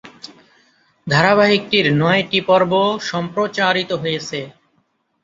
[1.07, 2.71] ধারাবাহিকটির নয়টি পর্ব
[3.11, 4.39] সম্প্রচারিত হয়েছে।